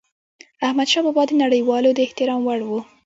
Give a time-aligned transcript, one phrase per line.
[0.65, 2.69] احمدشاه بابا د نړيوالو د احترام وړ و.